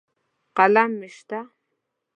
[0.57, 1.39] قلم مې شته.